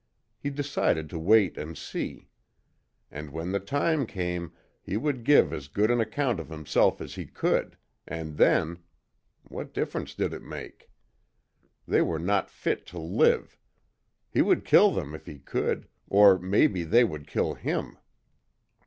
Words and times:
He 0.39 0.49
decided 0.49 1.11
to 1.11 1.19
wait 1.19 1.59
and 1.59 1.77
see. 1.77 2.27
And, 3.11 3.29
when 3.29 3.51
the 3.51 3.59
time 3.59 4.07
came, 4.07 4.51
he 4.81 4.97
would 4.97 5.23
give 5.23 5.53
as 5.53 5.67
good 5.67 5.91
an 5.91 6.01
account 6.01 6.39
of 6.39 6.49
himself 6.49 7.01
as 7.01 7.13
he 7.13 7.27
could 7.27 7.77
and 8.07 8.37
then 8.37 8.79
what 9.43 9.75
difference 9.75 10.15
did 10.15 10.33
it 10.33 10.41
make? 10.41 10.89
They 11.87 12.01
were 12.01 12.17
not 12.17 12.49
fit 12.49 12.87
to 12.87 12.97
live. 12.97 13.59
He 14.31 14.41
would 14.41 14.65
kill 14.65 14.89
them 14.89 15.13
if 15.13 15.27
he 15.27 15.37
could 15.37 15.87
or 16.09 16.39
maybe 16.39 16.83
they 16.83 17.03
would 17.03 17.27
kill 17.27 17.53
him. 17.53 17.99